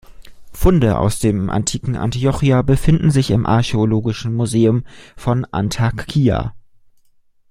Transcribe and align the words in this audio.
Funde 0.51 0.97
aus 0.97 1.19
dem 1.19 1.51
antiken 1.51 1.95
Antiochia 1.95 2.63
befinden 2.63 3.11
sich 3.11 3.29
im 3.29 3.45
Archäologischen 3.45 4.33
Museum 4.33 4.83
von 5.15 5.45
Antakya. 5.51 6.55